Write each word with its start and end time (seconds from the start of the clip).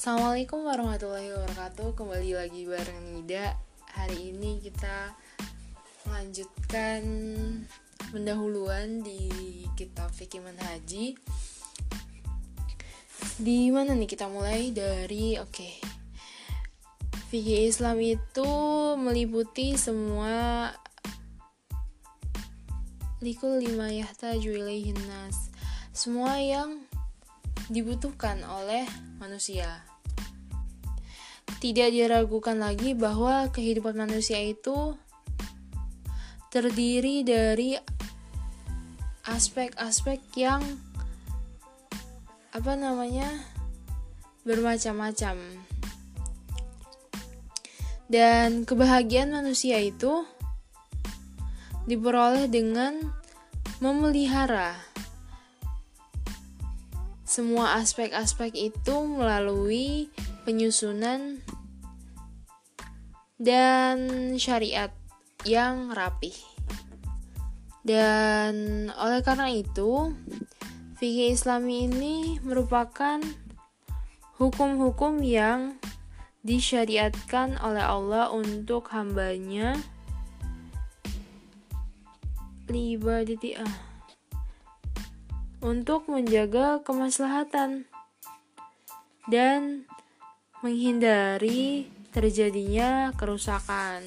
Assalamualaikum 0.00 0.64
warahmatullahi 0.64 1.28
wabarakatuh. 1.28 1.92
Kembali 1.92 2.32
lagi 2.32 2.64
bareng 2.64 3.20
Nida. 3.20 3.52
Hari 3.92 4.32
ini 4.32 4.56
kita 4.56 5.12
melanjutkan 6.08 7.04
pendahuluan 8.08 9.04
di 9.04 9.28
kitab 9.76 10.08
Fikih 10.08 10.40
Manhaji. 10.40 11.20
Di 13.44 13.68
mana 13.68 13.92
nih 13.92 14.08
kita 14.08 14.24
mulai? 14.32 14.72
Dari 14.72 15.36
oke. 15.36 15.52
Okay. 15.52 15.76
Fikih 17.28 17.68
Islam 17.68 18.00
itu 18.00 18.50
meliputi 18.96 19.76
semua 19.76 20.72
likul 23.20 23.60
lima 23.60 23.92
yahtaju 23.92 24.64
ilaihin 24.64 24.96
semua 25.92 26.40
yang 26.40 26.88
dibutuhkan 27.68 28.40
oleh 28.48 28.88
manusia 29.20 29.89
tidak 31.60 31.92
diragukan 31.92 32.56
lagi 32.56 32.96
bahwa 32.96 33.52
kehidupan 33.52 33.92
manusia 33.92 34.40
itu 34.40 34.96
terdiri 36.48 37.20
dari 37.20 37.76
aspek-aspek 39.28 40.18
yang 40.40 40.64
apa 42.50 42.72
namanya 42.74 43.28
bermacam-macam. 44.42 45.36
Dan 48.10 48.66
kebahagiaan 48.66 49.30
manusia 49.30 49.78
itu 49.78 50.26
diperoleh 51.86 52.50
dengan 52.50 52.98
memelihara 53.78 54.90
semua 57.30 57.78
aspek-aspek 57.78 58.50
itu 58.58 59.06
melalui 59.06 60.10
penyusunan 60.42 61.38
dan 63.40 63.96
syariat 64.36 64.92
yang 65.48 65.88
rapih. 65.96 66.36
Dan 67.80 68.86
oleh 68.92 69.24
karena 69.24 69.48
itu, 69.48 70.12
fikih 71.00 71.32
Islami 71.32 71.88
ini 71.88 72.36
merupakan 72.44 73.16
hukum-hukum 74.36 75.24
yang 75.24 75.80
disyariatkan 76.44 77.56
oleh 77.64 77.84
Allah 77.84 78.28
untuk 78.32 78.92
hambanya 78.92 79.76
libaditi 82.68 83.56
ah 83.60 83.76
untuk 85.60 86.08
menjaga 86.08 86.80
kemaslahatan 86.80 87.84
dan 89.28 89.84
menghindari 90.64 91.92
terjadinya 92.10 93.14
kerusakan. 93.14 94.02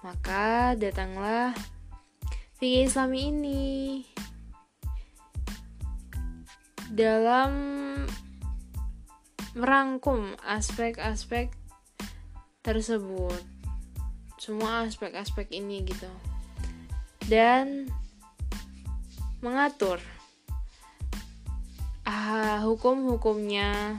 Maka 0.00 0.76
datanglah 0.76 1.52
fikih 2.56 2.88
Islami 2.88 3.20
ini 3.32 3.64
dalam 6.92 7.52
merangkum 9.56 10.36
aspek-aspek 10.44 11.52
tersebut. 12.60 13.40
Semua 14.36 14.84
aspek-aspek 14.84 15.52
ini 15.52 15.84
gitu. 15.84 16.08
Dan 17.26 17.90
mengatur 19.44 19.98
ah, 22.06 22.62
hukum-hukumnya 22.64 23.98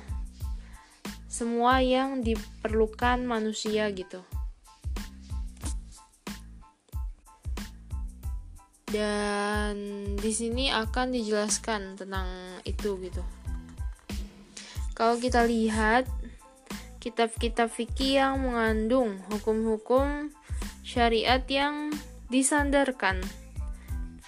semua 1.37 1.85
yang 1.85 2.25
diperlukan 2.25 3.21
manusia 3.21 3.85
gitu. 3.93 4.25
Dan 8.89 9.77
di 10.17 10.33
sini 10.33 10.73
akan 10.73 11.13
dijelaskan 11.13 11.93
tentang 11.93 12.57
itu 12.65 12.97
gitu. 13.05 13.21
Kalau 14.97 15.21
kita 15.21 15.45
lihat 15.45 16.09
kitab-kitab 16.97 17.69
fikih 17.69 18.17
yang 18.17 18.41
mengandung 18.41 19.21
hukum-hukum 19.29 20.33
syariat 20.81 21.45
yang 21.45 21.93
disandarkan 22.33 23.21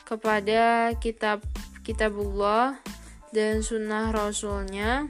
kepada 0.06 0.94
kitab 1.02 1.42
kitabullah 1.82 2.78
dan 3.34 3.66
sunnah 3.66 4.14
rasulnya 4.14 5.10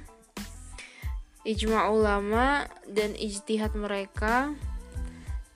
ijma 1.50 1.90
ulama 1.90 2.70
dan 2.86 3.18
ijtihad 3.18 3.74
mereka 3.74 4.54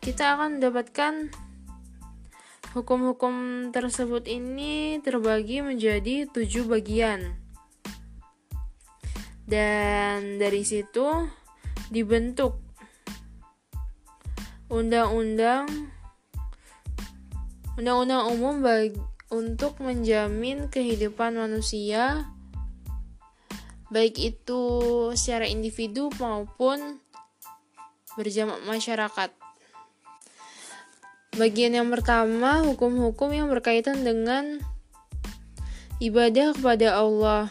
kita 0.01 0.33
akan 0.33 0.57
mendapatkan 0.57 1.29
hukum-hukum 2.73 3.69
tersebut 3.69 4.25
ini 4.25 4.97
terbagi 5.05 5.61
menjadi 5.61 6.25
tujuh 6.33 6.65
bagian. 6.65 7.37
Dan 9.45 10.41
dari 10.41 10.65
situ 10.65 11.29
dibentuk 11.93 12.57
undang-undang 14.73 15.69
undang-undang 17.77 18.33
umum 18.33 18.65
bagi, 18.65 18.97
untuk 19.29 19.77
menjamin 19.79 20.67
kehidupan 20.67 21.37
manusia 21.37 22.27
baik 23.93 24.17
itu 24.17 24.63
secara 25.13 25.45
individu 25.45 26.09
maupun 26.17 26.97
berjamak 28.17 28.57
masyarakat. 28.65 29.29
Bagian 31.37 31.73
yang 31.77 31.89
pertama, 31.93 32.65
hukum-hukum 32.65 33.33
yang 33.33 33.49
berkaitan 33.49 34.01
dengan 34.01 34.61
ibadah 36.01 36.53
kepada 36.57 36.97
Allah. 36.97 37.49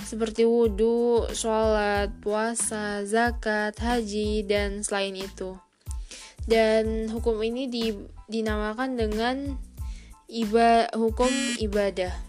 Seperti 0.00 0.46
wudhu, 0.48 1.28
sholat, 1.32 2.12
puasa, 2.24 3.04
zakat, 3.04 3.76
haji, 3.80 4.46
dan 4.48 4.80
selain 4.80 5.12
itu. 5.12 5.60
Dan 6.46 7.10
hukum 7.10 7.42
ini 7.42 7.66
di, 7.66 7.92
dinamakan 8.30 8.96
dengan 8.96 9.36
iba, 10.30 10.86
hukum 10.94 11.28
ibadah. 11.58 12.25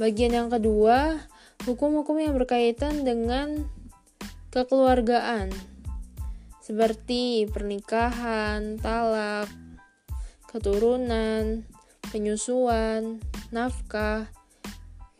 Bagian 0.00 0.32
yang 0.32 0.48
kedua, 0.48 1.20
hukum-hukum 1.68 2.16
yang 2.16 2.32
berkaitan 2.32 3.04
dengan 3.04 3.68
kekeluargaan, 4.48 5.52
seperti 6.64 7.44
pernikahan, 7.52 8.80
talak, 8.80 9.52
keturunan, 10.48 11.68
penyusuan, 12.08 13.20
nafkah, 13.52 14.32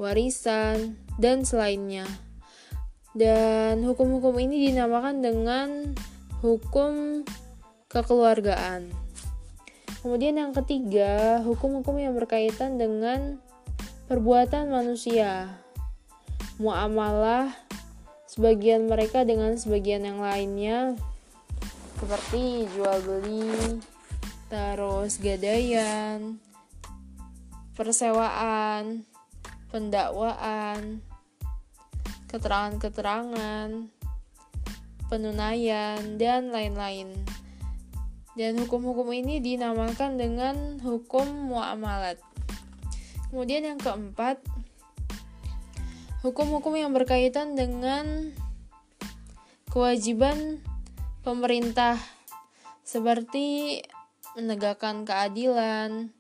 warisan, 0.01 0.97
dan 1.21 1.45
selainnya. 1.45 2.09
Dan 3.13 3.85
hukum-hukum 3.85 4.41
ini 4.41 4.73
dinamakan 4.73 5.21
dengan 5.21 5.69
hukum 6.41 7.25
kekeluargaan. 7.93 8.89
Kemudian 10.01 10.41
yang 10.41 10.57
ketiga, 10.57 11.45
hukum-hukum 11.45 12.01
yang 12.01 12.17
berkaitan 12.17 12.81
dengan 12.81 13.37
perbuatan 14.13 14.69
manusia, 14.69 15.49
muamalah 16.61 17.49
sebagian 18.29 18.85
mereka 18.85 19.25
dengan 19.25 19.57
sebagian 19.57 20.05
yang 20.05 20.21
lainnya 20.21 21.01
seperti 21.97 22.69
jual 22.77 23.01
beli, 23.09 23.81
terus 24.53 25.17
gadaian, 25.17 26.37
persewaan, 27.73 29.09
pendakwaan, 29.73 31.01
keterangan-keterangan, 32.29 33.89
penunaian, 35.09 36.21
dan 36.21 36.53
lain-lain. 36.53 37.17
Dan 38.37 38.61
hukum-hukum 38.61 39.09
ini 39.09 39.41
dinamakan 39.41 40.21
dengan 40.21 40.77
hukum 40.85 41.49
muamalat. 41.49 42.32
Kemudian 43.33 43.65
yang 43.65 43.81
keempat, 43.81 44.45
hukum-hukum 46.21 46.77
yang 46.77 46.93
berkaitan 46.93 47.57
dengan 47.57 48.29
kewajiban 49.73 50.61
pemerintah 51.25 51.97
seperti 52.85 53.81
menegakkan 54.37 55.09
keadilan, 55.09 56.13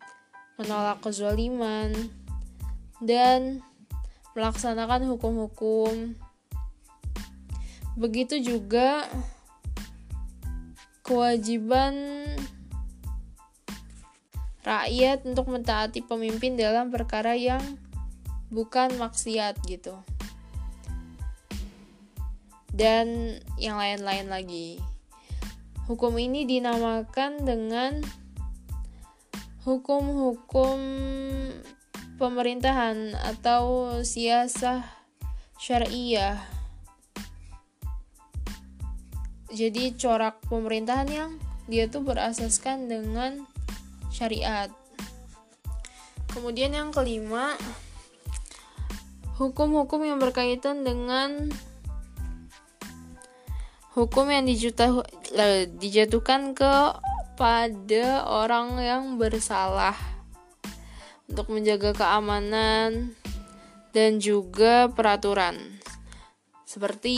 menolak 0.56 1.04
kezaliman, 1.04 1.92
dan 3.04 3.60
melaksanakan 4.32 5.04
hukum-hukum. 5.12 6.16
Begitu 8.00 8.40
juga 8.40 9.04
kewajiban 11.04 11.92
rakyat 14.62 15.26
untuk 15.26 15.50
mentaati 15.50 16.06
pemimpin 16.06 16.54
dalam 16.54 16.88
perkara 16.88 17.34
yang 17.34 17.62
bukan 18.50 18.94
maksiat 18.98 19.58
gitu. 19.66 19.98
dan 22.72 23.36
yang 23.60 23.76
lain-lain 23.76 24.26
lagi. 24.32 24.80
Hukum 25.86 26.16
ini 26.16 26.48
dinamakan 26.48 27.44
dengan 27.44 28.00
hukum-hukum 29.68 30.80
pemerintahan 32.16 33.12
atau 33.12 34.00
siasah 34.00 34.82
syariah. 35.60 36.40
Jadi 39.52 39.92
corak 40.00 40.40
pemerintahan 40.48 41.08
yang 41.12 41.30
dia 41.68 41.84
tuh 41.84 42.00
berasaskan 42.00 42.88
dengan 42.88 43.44
syariat. 44.12 44.68
Kemudian 46.28 46.76
yang 46.76 46.92
kelima, 46.92 47.56
hukum-hukum 49.40 50.04
yang 50.04 50.20
berkaitan 50.20 50.84
dengan 50.84 51.48
hukum 53.96 54.28
yang 54.28 54.44
dijatuhkan 55.76 56.56
kepada 56.56 58.24
orang 58.28 58.80
yang 58.80 59.02
bersalah 59.20 59.96
untuk 61.28 61.48
menjaga 61.52 61.96
keamanan 61.96 63.16
dan 63.92 64.20
juga 64.20 64.88
peraturan 64.88 65.80
seperti 66.64 67.16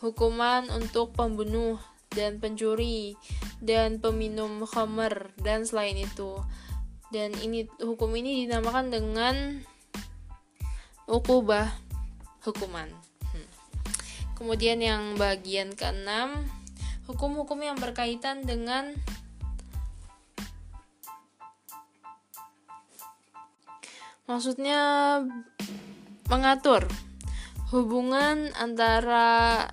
hukuman 0.00 0.68
untuk 0.72 1.12
pembunuh 1.12 1.76
dan 2.16 2.40
pencuri 2.40 3.20
dan 3.60 4.00
peminum 4.00 4.64
khamer 4.64 5.36
dan 5.44 5.68
selain 5.68 6.00
itu. 6.00 6.40
Dan 7.12 7.36
ini 7.44 7.68
hukum 7.78 8.10
ini 8.16 8.48
dinamakan 8.48 8.88
dengan 8.88 9.60
ukubah 11.06 11.70
hukuman. 12.42 12.88
Kemudian 14.36 14.84
yang 14.84 15.16
bagian 15.16 15.72
keenam, 15.72 16.44
hukum-hukum 17.08 17.56
yang 17.64 17.80
berkaitan 17.80 18.44
dengan 18.44 18.92
maksudnya 24.28 25.22
mengatur 26.28 26.84
hubungan 27.70 28.52
antara 28.58 29.64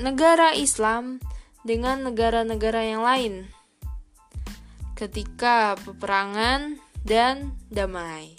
negara 0.00 0.56
Islam 0.56 1.20
dengan 1.66 2.08
negara-negara 2.08 2.84
yang 2.84 3.02
lain 3.04 3.48
ketika 5.00 5.80
peperangan 5.80 6.76
dan 7.04 7.56
damai. 7.72 8.36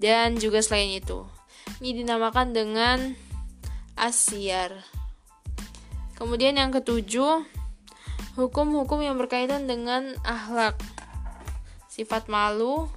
Dan 0.00 0.40
juga 0.40 0.64
selain 0.64 0.96
itu, 0.96 1.28
ini 1.84 2.00
dinamakan 2.00 2.56
dengan 2.56 3.12
asyar. 3.98 4.72
Kemudian 6.16 6.56
yang 6.56 6.70
ketujuh, 6.72 7.44
hukum-hukum 8.38 9.02
yang 9.02 9.18
berkaitan 9.18 9.66
dengan 9.66 10.14
akhlak, 10.22 10.78
sifat 11.90 12.30
malu, 12.30 12.88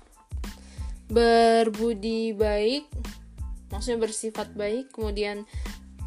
berbudi 1.11 2.31
baik, 2.31 2.87
maksudnya 3.73 3.99
bersifat 3.99 4.53
baik, 4.55 4.93
kemudian 4.95 5.43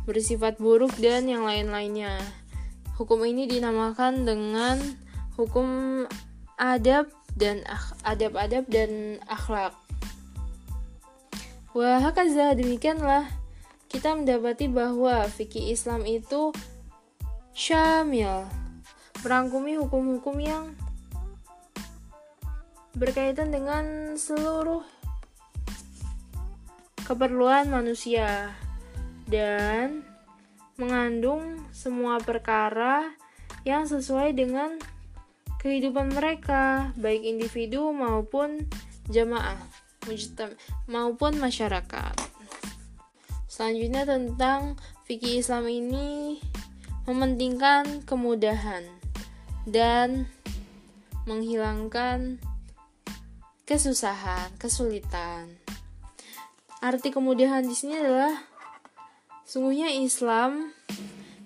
bersifat 0.09 0.57
buruk 0.57 0.95
dan 0.97 1.29
yang 1.29 1.45
lain-lainnya. 1.45 2.23
Hukum 2.95 3.27
ini 3.27 3.51
dinamakan 3.51 4.23
dengan 4.23 4.79
hukum 5.35 6.03
adab 6.55 7.11
dan 7.35 7.67
adab-adab 8.07 8.71
dan 8.71 9.19
akhlak. 9.27 9.75
Wah, 11.75 11.99
hakaza 11.99 12.55
demikianlah 12.55 13.27
kita 13.91 14.15
mendapati 14.15 14.71
bahwa 14.71 15.27
fikih 15.27 15.75
Islam 15.75 16.07
itu 16.07 16.55
syamil, 17.51 18.47
merangkumi 19.27 19.75
hukum-hukum 19.83 20.39
yang 20.39 20.75
berkaitan 22.95 23.51
dengan 23.51 24.15
seluruh 24.15 24.87
keperluan 27.03 27.67
manusia 27.75 28.55
dan 29.27 30.07
mengandung 30.75 31.63
semua 31.71 32.19
perkara 32.19 33.15
yang 33.63 33.87
sesuai 33.87 34.35
dengan 34.35 34.77
kehidupan 35.65 36.13
mereka, 36.13 36.93
baik 37.01 37.25
individu 37.25 37.89
maupun 37.95 38.69
jamaah, 39.09 39.57
maupun 40.85 41.41
masyarakat. 41.41 42.15
Selanjutnya 43.49 44.05
tentang 44.05 44.77
fikih 45.07 45.41
Islam 45.41 45.71
ini 45.71 46.43
mementingkan 47.09 48.05
kemudahan 48.05 48.85
dan 49.65 50.29
menghilangkan 51.25 52.37
kesusahan, 53.65 54.53
kesulitan. 54.61 55.57
Arti 56.85 57.09
kemudahan 57.09 57.65
di 57.65 57.73
sini 57.73 57.97
adalah 57.97 58.37
sungguhnya 59.45 59.93
Islam 59.93 60.73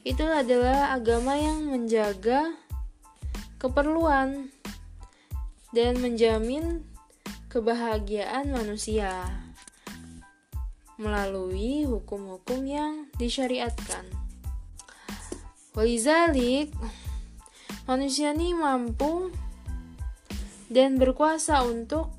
itu 0.06 0.22
adalah 0.24 0.94
agama 0.94 1.34
yang 1.34 1.68
menjaga 1.68 2.54
keperluan 3.58 4.54
dan 5.74 5.98
menjamin 6.00 6.86
kebahagiaan 7.50 8.54
manusia 8.54 9.26
melalui 10.98 11.86
hukum-hukum 11.86 12.64
yang 12.66 13.06
disyariatkan. 13.18 14.06
Walizalik, 15.76 16.74
manusia 17.86 18.34
ini 18.34 18.50
mampu 18.56 19.30
dan 20.66 20.98
berkuasa 20.98 21.62
untuk 21.62 22.10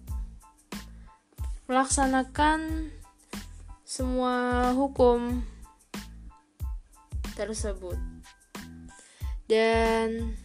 melaksanakan 1.68 2.90
semua 3.84 4.72
hukum 4.74 5.44
tersebut. 7.40 7.96
Dan 9.48 10.36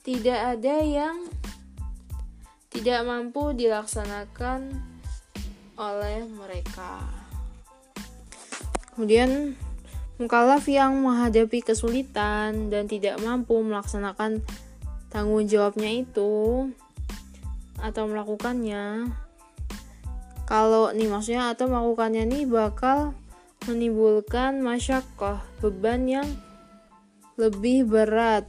tidak 0.00 0.56
ada 0.56 0.76
yang 0.80 1.28
tidak 2.72 3.04
mampu 3.04 3.52
dilaksanakan 3.52 4.80
oleh 5.76 6.24
mereka. 6.24 7.04
Kemudian 8.96 9.52
mukalaf 10.16 10.64
yang 10.64 10.96
menghadapi 11.04 11.60
kesulitan 11.60 12.72
dan 12.72 12.88
tidak 12.88 13.20
mampu 13.20 13.60
melaksanakan 13.60 14.40
tanggung 15.12 15.44
jawabnya 15.44 15.92
itu 16.00 16.72
atau 17.76 18.08
melakukannya 18.08 19.12
kalau 20.48 20.94
nih 20.96 21.10
maksudnya 21.12 21.52
atau 21.52 21.68
melakukannya 21.68 22.24
nih 22.24 22.44
bakal 22.48 23.12
menimbulkan 23.66 24.62
masyakoh 24.62 25.42
beban 25.60 26.06
yang 26.06 26.28
lebih 27.36 27.84
berat 27.86 28.48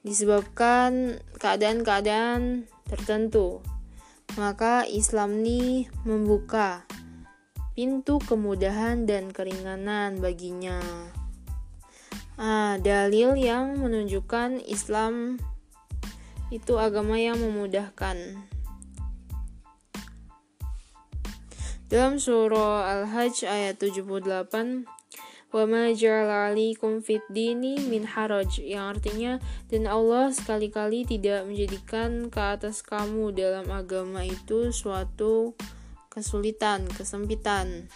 disebabkan 0.00 1.20
keadaan-keadaan 1.36 2.70
tertentu 2.88 3.60
maka 4.38 4.86
Islam 4.86 5.42
ini 5.42 5.90
membuka 6.06 6.86
pintu 7.74 8.22
kemudahan 8.22 9.08
dan 9.08 9.34
keringanan 9.34 10.22
baginya. 10.22 10.78
Ah, 12.38 12.78
dalil 12.78 13.34
yang 13.34 13.80
menunjukkan 13.80 14.62
Islam 14.70 15.40
itu 16.54 16.78
agama 16.78 17.18
yang 17.18 17.42
memudahkan. 17.42 18.38
Dalam 21.90 22.22
surah 22.22 22.86
Al-Hajj 22.86 23.50
ayat 23.50 23.82
78 23.82 24.22
wa 25.50 25.66
ma 25.66 25.90
ja'ala 25.90 26.54
'alaikum 26.54 27.02
dini 27.34 27.82
min 27.82 28.06
haraj 28.06 28.62
yang 28.62 28.94
artinya 28.94 29.42
dan 29.66 29.90
Allah 29.90 30.30
sekali-kali 30.30 31.02
tidak 31.02 31.50
menjadikan 31.50 32.30
ke 32.30 32.38
atas 32.38 32.86
kamu 32.86 33.34
dalam 33.34 33.66
agama 33.74 34.22
itu 34.22 34.70
suatu 34.70 35.58
kesulitan, 36.14 36.86
kesempitan. 36.94 37.90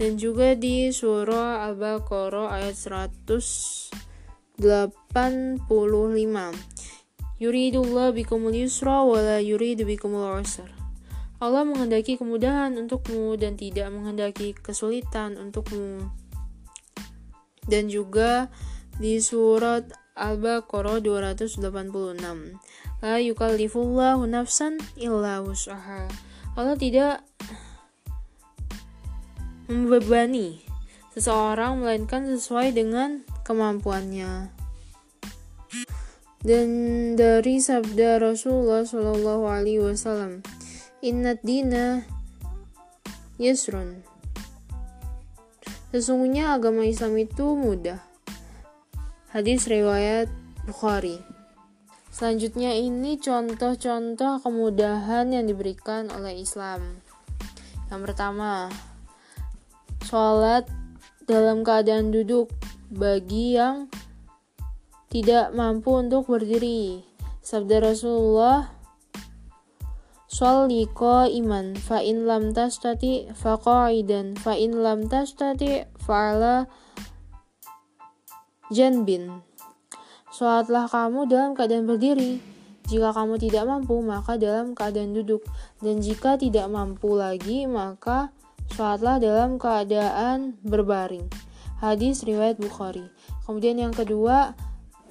Dan 0.00 0.16
juga 0.16 0.56
di 0.56 0.88
surah 0.96 1.68
Al-Baqarah 1.68 2.56
ayat 2.56 2.72
185. 2.72 4.64
Yuridullah 7.36 8.08
bikumul 8.16 8.56
yusra 8.56 9.04
wa 9.04 9.20
la 9.20 9.44
yuridu 9.44 9.84
bikumul 9.84 10.40
usra. 10.40 10.79
Allah 11.40 11.64
menghendaki 11.64 12.20
kemudahan 12.20 12.76
untukmu 12.76 13.32
dan 13.40 13.56
tidak 13.56 13.88
menghendaki 13.88 14.52
kesulitan 14.52 15.40
untukmu. 15.40 16.12
Dan 17.64 17.88
juga 17.88 18.52
di 19.00 19.16
surat 19.24 19.88
Al-Baqarah 20.20 21.00
286. 21.00 21.64
La 23.00 23.16
yukallifullahu 23.16 24.28
nafsan 24.28 24.76
illa 25.00 25.40
wus'aha. 25.40 26.04
Allah 26.60 26.76
tidak 26.76 27.24
membebani 29.64 30.60
seseorang 31.16 31.80
melainkan 31.80 32.28
sesuai 32.28 32.76
dengan 32.76 33.24
kemampuannya. 33.48 34.52
Dan 36.40 36.68
dari 37.16 37.60
sabda 37.60 38.20
Rasulullah 38.20 38.84
Shallallahu 38.84 39.44
Alaihi 39.48 39.80
Wasallam, 39.80 40.44
Inna 41.00 41.32
dina 41.32 42.04
yusrun. 43.40 44.04
Sesungguhnya 45.96 46.52
agama 46.52 46.84
Islam 46.84 47.16
itu 47.16 47.56
mudah. 47.56 48.04
Hadis 49.32 49.64
riwayat 49.64 50.28
Bukhari. 50.68 51.16
Selanjutnya 52.12 52.76
ini 52.76 53.16
contoh-contoh 53.16 54.44
kemudahan 54.44 55.32
yang 55.32 55.48
diberikan 55.48 56.12
oleh 56.12 56.36
Islam. 56.36 57.00
Yang 57.88 58.00
pertama, 58.04 58.68
sholat 60.04 60.68
dalam 61.24 61.64
keadaan 61.64 62.12
duduk 62.12 62.52
bagi 62.92 63.56
yang 63.56 63.88
tidak 65.08 65.56
mampu 65.56 65.96
untuk 65.96 66.28
berdiri. 66.28 67.08
Sabda 67.40 67.88
Rasulullah 67.88 68.79
Sholli 70.30 70.86
iman 70.86 71.74
fa 71.74 71.98
in 72.06 72.22
lam 72.22 72.54
tastati 72.54 73.26
fa 73.34 73.58
qa'idan 73.58 74.38
fa 74.38 74.54
in 74.54 74.78
lam 74.78 75.10
tastati 75.10 75.82
fa'ala 75.98 76.70
janbin. 78.70 79.42
Sholatlah 80.30 80.86
kamu 80.86 81.26
dalam 81.26 81.58
keadaan 81.58 81.90
berdiri. 81.90 82.38
Jika 82.86 83.10
kamu 83.10 83.42
tidak 83.42 83.66
mampu, 83.66 83.98
maka 84.06 84.38
dalam 84.38 84.78
keadaan 84.78 85.18
duduk. 85.18 85.42
Dan 85.82 85.98
jika 85.98 86.38
tidak 86.38 86.70
mampu 86.70 87.10
lagi, 87.18 87.66
maka 87.66 88.30
sholatlah 88.70 89.18
dalam 89.18 89.58
keadaan 89.58 90.54
berbaring. 90.62 91.26
Hadis 91.82 92.22
riwayat 92.22 92.54
Bukhari. 92.62 93.10
Kemudian 93.50 93.82
yang 93.82 93.90
kedua, 93.90 94.54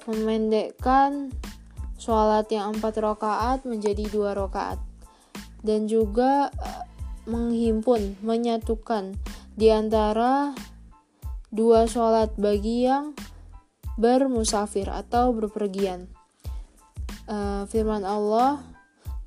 memendekkan 0.08 1.28
sholat 2.00 2.48
yang 2.48 2.72
empat 2.72 2.96
rakaat 2.96 3.68
menjadi 3.68 4.08
dua 4.08 4.32
rakaat 4.32 4.80
dan 5.60 5.86
juga 5.86 6.52
eh, 6.54 6.84
menghimpun, 7.28 8.20
menyatukan. 8.24 9.16
Di 9.54 9.68
antara 9.68 10.56
dua 11.52 11.84
sholat 11.84 12.32
bagi 12.40 12.88
yang 12.88 13.12
bermusafir 14.00 14.88
atau 14.88 15.36
berpergian. 15.36 16.08
Uh, 17.30 17.62
firman 17.70 18.02
Allah 18.02 18.58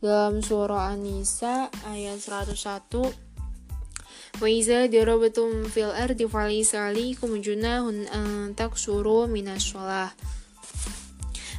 dalam 0.04 0.44
surah 0.44 0.92
An-Nisa 0.92 1.72
ayat 1.88 2.20
101 2.20 3.32
Wa 4.42 4.50
iza 4.50 4.90
darabatum 4.90 5.70
fil 5.70 5.94
ardi 5.94 6.25
falaysa 6.25 6.90
alaikum 6.90 7.38
junahun 7.38 8.10
an 8.10 8.58
taksuru 8.58 9.30
minas 9.30 9.62
sholah. 9.62 10.10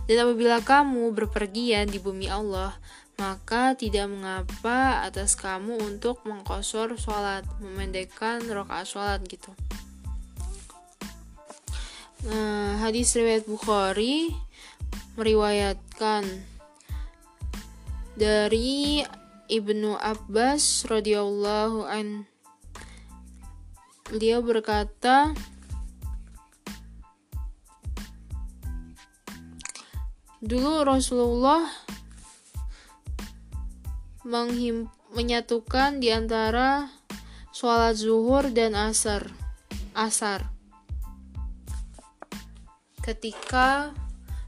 Dan 0.04 0.26
apabila 0.26 0.58
kamu 0.60 1.14
berpergian 1.14 1.86
di 1.88 2.02
bumi 2.02 2.26
Allah, 2.26 2.74
maka 3.14 3.78
tidak 3.78 4.10
mengapa 4.10 5.06
atas 5.06 5.38
kamu 5.38 5.78
untuk 5.78 6.22
mengkosor 6.26 6.98
sholat, 6.98 7.46
memendekkan 7.62 8.42
rokaat 8.42 8.86
sholat 8.90 9.20
gitu. 9.28 9.54
Nah, 12.24 12.80
hadis 12.80 13.12
riwayat 13.12 13.44
Bukhari 13.44 14.32
meriwayatkan 15.14 16.24
dari 18.16 19.04
Ibnu 19.44 20.00
Abbas 20.00 20.88
radhiyallahu 20.88 21.84
an 21.84 22.24
beliau 24.08 24.40
berkata 24.40 25.36
dulu 30.40 30.80
Rasulullah 30.80 31.68
menghim 34.24 34.88
menyatukan 35.12 36.00
di 36.02 36.10
antara 36.10 36.90
sholat 37.54 37.94
zuhur 37.94 38.50
dan 38.50 38.74
asar. 38.74 39.30
Asar. 39.94 40.50
Ketika 43.04 43.94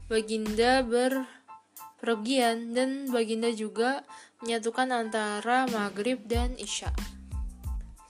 Baginda 0.09 0.81
berpergian 0.83 2.73
dan 2.73 3.07
Baginda 3.13 3.53
juga 3.53 4.03
menyatukan 4.43 4.91
antara 4.91 5.69
maghrib 5.69 6.19
dan 6.25 6.57
isya. 6.57 6.91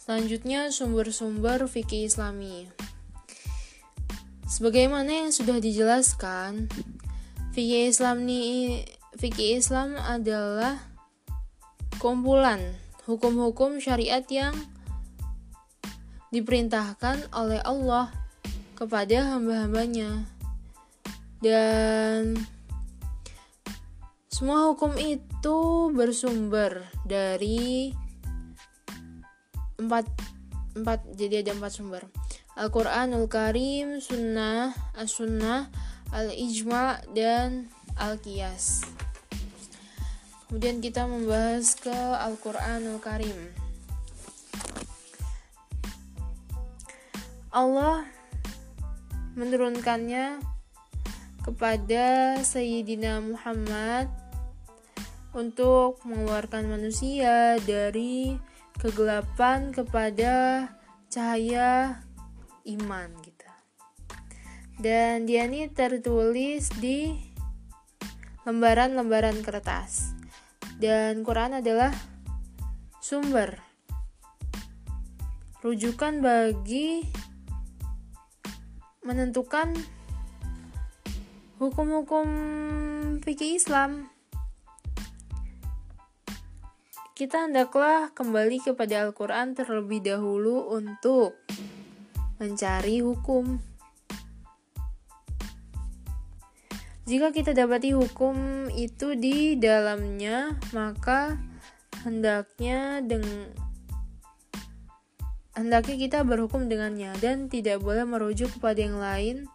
Selanjutnya 0.01 0.71
sumber-sumber 0.71 1.67
fikih 1.67 2.07
Islami. 2.07 2.71
Sebagaimana 4.47 5.27
yang 5.27 5.31
sudah 5.35 5.59
dijelaskan, 5.59 6.71
fikih 7.51 7.91
Islam 7.91 8.23
ini 8.23 8.87
fikih 9.19 9.59
Islam 9.59 9.99
adalah 9.99 10.96
kumpulan 11.97 12.61
hukum-hukum 13.09 13.81
syariat 13.81 14.23
yang 14.29 14.53
diperintahkan 16.29 17.31
oleh 17.33 17.61
Allah 17.63 18.11
kepada 18.77 19.37
hamba-hambanya. 19.37 20.27
Dan 21.41 22.37
semua 24.29 24.69
hukum 24.69 24.93
itu 25.01 25.89
bersumber 25.93 26.85
dari 27.05 27.89
empat 29.77 30.05
empat 30.77 30.99
jadi 31.17 31.41
ada 31.41 31.57
empat 31.57 31.71
sumber. 31.73 32.05
Al-Quranul 32.57 33.29
Karim, 33.29 34.01
Sunnah, 34.01 34.73
As-Sunnah, 34.97 35.69
Al-Ijma, 36.09 37.05
dan 37.13 37.69
Al-Qiyas. 37.97 38.81
Kemudian 40.47 40.79
kita 40.79 41.03
membahas 41.03 41.75
ke 41.75 41.91
Al-Quranul 41.91 43.03
Karim. 43.03 43.35
Allah 47.51 48.07
menurunkannya 49.35 50.39
kepada 51.43 52.39
Sayyidina 52.39 53.19
Muhammad 53.19 54.07
untuk 55.35 55.99
mengeluarkan 56.07 56.71
manusia 56.71 57.59
dari 57.67 58.39
kegelapan 58.79 59.75
kepada 59.75 60.67
cahaya 61.11 61.99
iman 62.63 63.11
gitu. 63.19 63.51
Dan 64.79 65.27
dia 65.27 65.43
ini 65.43 65.67
tertulis 65.67 66.71
di 66.79 67.19
lembaran-lembaran 68.47 69.43
kertas 69.43 70.16
dan 70.77 71.25
Quran 71.25 71.57
adalah 71.57 71.89
sumber 73.01 73.57
rujukan 75.65 76.21
bagi 76.21 77.01
menentukan 79.01 79.73
hukum-hukum 81.57 82.27
fikih 83.25 83.57
Islam. 83.57 84.13
Kita 87.17 87.49
hendaklah 87.49 88.13
kembali 88.13 88.61
kepada 88.61 89.09
Al-Quran 89.09 89.57
terlebih 89.57 90.05
dahulu 90.05 90.69
untuk 90.69 91.33
mencari 92.37 93.01
hukum. 93.01 93.57
Jika 97.07 97.31
kita 97.31 97.55
dapati 97.55 97.95
hukum 97.95 98.67
itu 98.75 99.15
di 99.15 99.55
dalamnya, 99.55 100.59
maka 100.75 101.39
hendaknya 102.03 102.99
deng 102.99 103.23
hendaknya 105.55 105.95
kita 105.95 106.19
berhukum 106.27 106.67
dengannya 106.67 107.15
dan 107.23 107.47
tidak 107.47 107.79
boleh 107.79 108.03
merujuk 108.03 108.51
kepada 108.59 108.79
yang 108.83 108.99
lain 108.99 109.47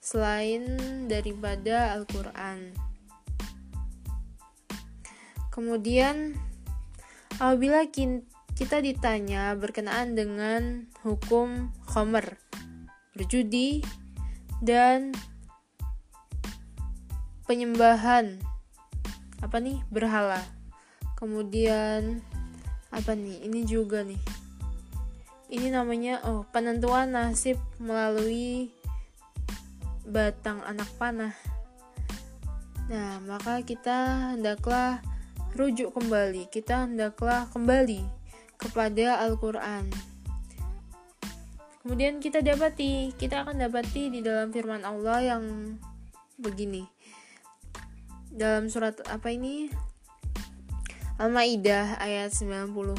selain 0.00 0.64
daripada 1.04 2.00
Al-Qur'an. 2.00 2.72
Kemudian 5.52 6.32
apabila 7.36 7.84
kita 8.56 8.80
ditanya 8.80 9.52
berkenaan 9.52 10.16
dengan 10.16 10.88
hukum 11.04 11.76
khomer, 11.84 12.40
berjudi 13.12 13.84
dan 14.64 15.12
penyembahan. 17.50 18.38
Apa 19.42 19.58
nih? 19.58 19.82
Berhala. 19.90 20.38
Kemudian 21.18 22.22
apa 22.94 23.18
nih? 23.18 23.42
Ini 23.42 23.66
juga 23.66 24.06
nih. 24.06 24.22
Ini 25.50 25.74
namanya 25.74 26.22
oh 26.30 26.46
penentuan 26.54 27.10
nasib 27.10 27.58
melalui 27.82 28.70
batang 30.06 30.62
anak 30.62 30.86
panah. 30.94 31.34
Nah 32.86 33.18
maka 33.26 33.66
kita 33.66 34.30
hendaklah 34.38 35.02
rujuk 35.58 35.90
kembali. 35.90 36.46
Kita 36.54 36.86
hendaklah 36.86 37.50
kembali 37.50 38.06
kepada 38.62 39.26
Al-Quran. 39.26 39.90
Kemudian 41.82 42.22
kita 42.22 42.46
dapati, 42.46 43.10
kita 43.18 43.42
akan 43.42 43.66
dapati 43.66 44.06
di 44.06 44.22
dalam 44.22 44.54
firman 44.54 44.86
Allah 44.86 45.34
yang 45.34 45.42
begini. 46.38 46.99
Dalam 48.30 48.70
surat 48.70 48.94
apa 49.10 49.34
ini? 49.34 49.66
Al-Maidah 51.18 51.98
ayat 51.98 52.30
90. 52.30 52.94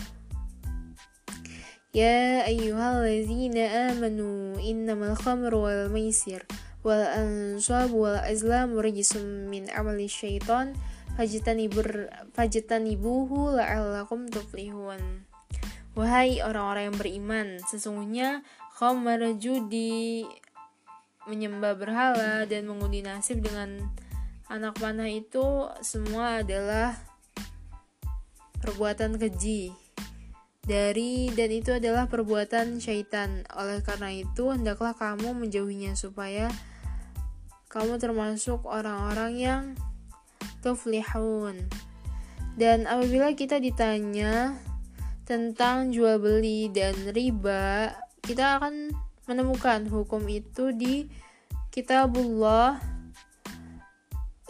Ya 1.96 2.44
ayyuhallazina 2.44 3.96
amanu 3.96 4.60
innamal 4.60 5.16
khamru 5.16 5.68
wal 5.68 5.88
maisir 5.92 6.44
wal 6.84 7.04
ansab 7.04 7.96
wal 7.96 8.20
azlam 8.20 8.76
rijsum 8.80 9.48
min 9.48 9.68
amali 9.72 10.08
syaitan 10.08 10.76
fajtanibur 11.16 12.12
fajtanibuhu 12.36 13.56
la'allakum 13.56 14.28
tuflihun. 14.28 15.28
Wahai 15.96 16.44
orang-orang 16.44 16.92
yang 16.92 16.98
beriman, 17.00 17.48
sesungguhnya 17.72 18.44
khamar 18.76 19.20
judi 19.40 20.28
menyembah 21.28 21.76
berhala 21.80 22.48
dan 22.48 22.68
mengundi 22.68 23.04
nasib 23.04 23.44
dengan 23.44 23.92
anak 24.52 24.84
panah 24.84 25.08
itu 25.08 25.72
semua 25.80 26.44
adalah 26.44 27.00
perbuatan 28.60 29.16
keji 29.16 29.72
dari 30.68 31.32
dan 31.32 31.50
itu 31.56 31.72
adalah 31.72 32.12
perbuatan 32.12 32.84
syaitan. 32.84 33.48
Oleh 33.56 33.80
karena 33.80 34.12
itu, 34.12 34.52
hendaklah 34.52 34.92
kamu 34.92 35.32
menjauhinya 35.34 35.96
supaya 35.96 36.52
kamu 37.72 37.96
termasuk 37.96 38.68
orang-orang 38.68 39.34
yang 39.40 39.64
tuflihun. 40.60 41.72
Dan 42.60 42.84
apabila 42.92 43.32
kita 43.32 43.56
ditanya 43.64 44.60
tentang 45.24 45.96
jual 45.96 46.20
beli 46.20 46.68
dan 46.68 46.94
riba, 47.16 47.96
kita 48.20 48.60
akan 48.60 48.92
menemukan 49.32 49.88
hukum 49.88 50.28
itu 50.28 50.76
di 50.76 51.08
kitabullah 51.72 52.91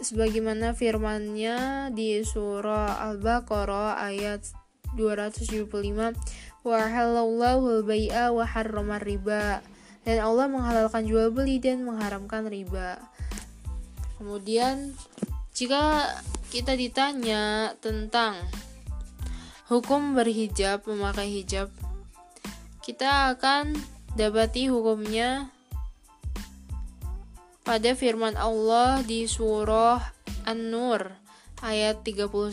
sebagaimana 0.02 0.74
firmannya 0.74 1.88
di 1.94 2.20
surah 2.26 3.00
Al-Baqarah 3.10 4.02
ayat 4.02 4.42
275 4.98 5.70
wa 6.62 6.78
halallahu 6.78 7.80
al-bai'a 7.80 8.30
wa 8.30 8.44
riba 9.00 9.64
dan 10.02 10.18
Allah 10.18 10.46
menghalalkan 10.50 11.06
jual 11.06 11.30
beli 11.30 11.62
dan 11.62 11.86
mengharamkan 11.86 12.50
riba. 12.50 12.98
Kemudian 14.18 14.94
jika 15.54 16.10
kita 16.50 16.74
ditanya 16.74 17.74
tentang 17.78 18.34
hukum 19.70 20.18
berhijab, 20.18 20.84
memakai 20.84 21.30
hijab, 21.30 21.70
kita 22.82 23.32
akan 23.32 23.78
dapati 24.18 24.68
hukumnya 24.68 25.48
pada 27.62 27.94
firman 27.94 28.34
Allah 28.34 29.06
di 29.06 29.30
surah 29.30 30.02
An-Nur 30.50 31.14
ayat 31.62 32.02
31. 32.02 32.50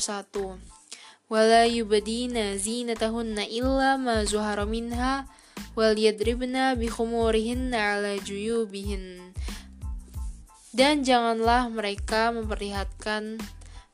Wala 1.30 1.66
yubadina 1.66 2.54
zinatahunna 2.58 3.46
illa 3.50 3.98
ma 3.98 4.22
zuhara 4.26 4.70
minha 4.70 5.26
wal 5.74 5.98
yadribna 5.98 6.78
bi 6.78 6.90
khumurihinna 6.90 7.98
ala 7.98 8.22
juyubihin. 8.22 9.34
Dan 10.70 11.02
janganlah 11.02 11.74
mereka 11.74 12.30
memperlihatkan 12.30 13.42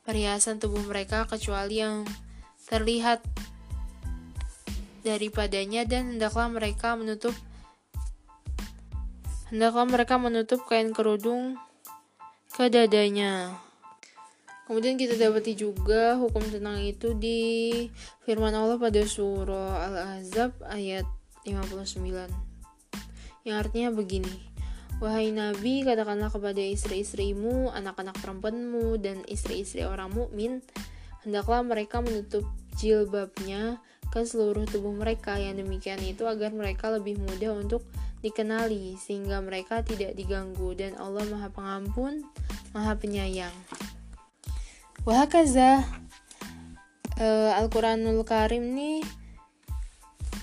perhiasan 0.03 0.59
tubuh 0.59 0.83
mereka 0.83 1.23
kecuali 1.23 1.79
yang 1.79 2.03
terlihat 2.67 3.23
daripadanya 5.07 5.87
dan 5.87 6.15
hendaklah 6.17 6.51
mereka 6.51 6.99
menutup 6.99 7.31
hendaklah 9.53 9.85
mereka 9.85 10.17
menutup 10.17 10.65
kain 10.65 10.95
kerudung 10.95 11.59
ke 12.55 12.71
dadanya. 12.71 13.65
Kemudian 14.65 14.97
kita 14.97 15.13
dapati 15.13 15.53
juga 15.53 16.17
hukum 16.17 16.41
tentang 16.41 16.81
itu 16.81 17.13
di 17.13 17.39
firman 18.25 18.49
Allah 18.49 18.81
pada 18.81 18.97
surah 19.05 19.85
Al-Ahzab 19.85 20.57
ayat 20.65 21.05
59. 21.45 23.45
Yang 23.45 23.57
artinya 23.61 23.93
begini. 23.93 24.33
Wahai 24.97 25.29
Nabi, 25.29 25.85
katakanlah 25.85 26.33
kepada 26.33 26.63
istri-istrimu, 26.63 27.69
anak-anak 27.77 28.17
perempuanmu, 28.17 28.97
dan 28.97 29.21
istri-istri 29.29 29.85
orang 29.85 30.09
mukmin, 30.09 30.65
hendaklah 31.21 31.61
mereka 31.61 32.01
menutup 32.01 32.47
jilbabnya 32.79 33.83
ke 34.09 34.23
seluruh 34.23 34.63
tubuh 34.65 34.95
mereka 34.95 35.35
yang 35.35 35.59
demikian 35.59 35.99
itu 35.99 36.23
agar 36.23 36.55
mereka 36.55 36.89
lebih 36.89 37.19
mudah 37.19 37.59
untuk 37.59 37.83
dikenali 38.25 38.97
sehingga 38.97 39.37
mereka 39.45 39.85
tidak 39.85 40.17
diganggu 40.17 40.73
dan 40.73 40.97
Allah 40.97 41.21
Maha 41.29 41.53
Pengampun, 41.53 42.25
Maha 42.73 42.97
Penyayang. 42.97 43.53
Wahakaza 45.05 45.85
uh, 47.21 47.51
Al-Quranul 47.61 48.25
Karim 48.25 48.73
ini 48.73 49.05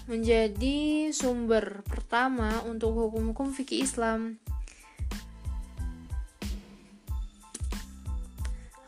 menjadi 0.07 1.11
sumber 1.11 1.83
pertama 1.83 2.63
untuk 2.71 2.95
hukum-hukum 2.95 3.51
fikih 3.51 3.83
Islam. 3.83 4.39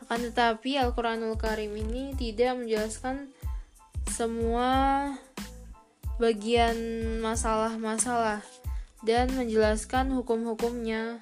Akan 0.07 0.21
tetapi 0.31 0.79
Al-Quranul 0.79 1.35
Karim 1.35 1.75
ini 1.75 2.15
tidak 2.15 2.55
menjelaskan 2.55 3.35
semua 4.07 5.11
bagian 6.15 6.77
masalah-masalah 7.19 8.39
dan 9.05 9.29
menjelaskan 9.37 10.09
hukum-hukumnya 10.11 11.21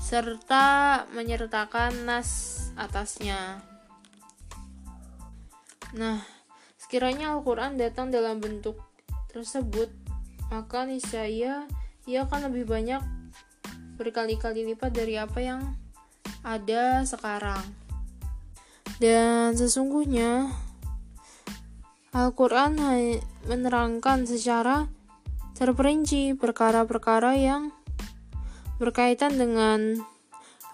serta 0.00 1.04
menyertakan 1.12 2.08
nas 2.08 2.60
atasnya. 2.80 3.60
Nah, 5.94 6.24
sekiranya 6.80 7.36
Al-Quran 7.36 7.78
datang 7.78 8.10
dalam 8.10 8.40
bentuk 8.40 8.80
tersebut, 9.30 9.92
maka 10.50 10.88
niscaya 10.88 11.68
ia 12.04 12.18
akan 12.26 12.50
lebih 12.50 12.66
banyak 12.66 13.00
berkali-kali 13.94 14.66
lipat 14.74 14.90
dari 14.90 15.14
apa 15.16 15.38
yang 15.38 15.60
ada 16.42 17.06
sekarang. 17.06 17.64
Dan 18.98 19.56
sesungguhnya 19.58 20.52
Al-Quran 22.14 22.78
menerangkan 23.50 24.22
secara 24.22 24.86
terperinci 25.58 26.38
perkara-perkara 26.38 27.34
yang 27.34 27.74
berkaitan 28.78 29.34
dengan 29.34 29.98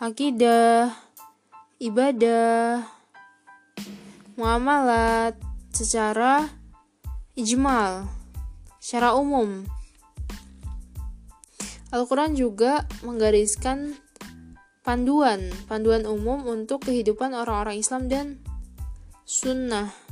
akidah, 0.04 0.92
ibadah, 1.80 2.84
muamalat 4.36 5.32
secara 5.72 6.44
ijmal, 7.40 8.04
secara 8.76 9.16
umum. 9.16 9.64
Al-Quran 11.88 12.36
juga 12.36 12.84
menggariskan 13.00 13.96
panduan, 14.84 15.48
panduan 15.64 16.04
umum 16.04 16.44
untuk 16.44 16.84
kehidupan 16.84 17.32
orang-orang 17.32 17.80
Islam 17.80 18.12
dan 18.12 18.26
sunnah 19.24 20.09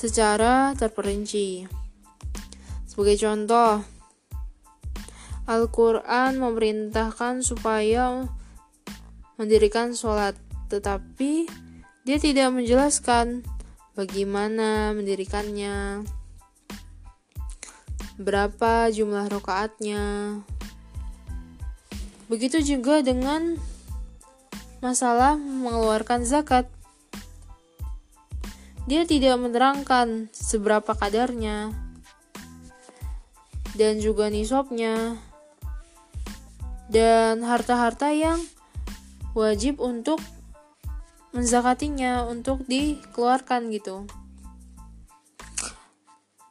secara 0.00 0.72
terperinci. 0.72 1.68
Sebagai 2.88 3.20
contoh, 3.20 3.84
Al-Quran 5.44 6.40
memerintahkan 6.40 7.44
supaya 7.44 8.24
mendirikan 9.36 9.92
sholat, 9.92 10.32
tetapi 10.72 11.44
dia 12.08 12.16
tidak 12.16 12.48
menjelaskan 12.56 13.44
bagaimana 13.92 14.96
mendirikannya, 14.96 16.08
berapa 18.16 18.88
jumlah 18.88 19.28
rokaatnya, 19.28 20.40
Begitu 22.30 22.62
juga 22.62 23.02
dengan 23.02 23.58
masalah 24.78 25.34
mengeluarkan 25.34 26.22
zakat. 26.22 26.70
Dia 28.90 29.06
tidak 29.06 29.38
menerangkan 29.38 30.34
seberapa 30.34 30.98
kadarnya 30.98 31.70
dan 33.78 34.02
juga 34.02 34.26
nisabnya 34.26 35.14
dan 36.90 37.46
harta-harta 37.46 38.10
yang 38.10 38.42
wajib 39.30 39.78
untuk 39.78 40.18
menzakatinya 41.30 42.26
untuk 42.26 42.66
dikeluarkan 42.66 43.70
gitu. 43.70 44.10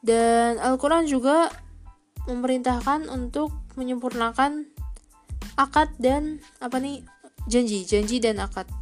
Dan 0.00 0.56
Al-Quran 0.56 1.04
juga 1.04 1.52
memerintahkan 2.24 3.04
untuk 3.12 3.52
menyempurnakan 3.76 4.64
akad 5.60 5.92
dan 6.00 6.40
apa 6.56 6.80
nih 6.80 7.04
janji, 7.44 7.84
janji 7.84 8.16
dan 8.16 8.40
akad. 8.40 8.79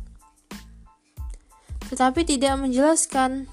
Tetapi 1.89 2.21
tidak 2.25 2.61
menjelaskan 2.61 3.49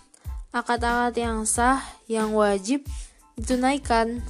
akad-akad 0.56 1.16
yang 1.20 1.44
sah 1.44 1.84
yang 2.08 2.32
wajib 2.32 2.88
ditunaikan. 3.36 4.24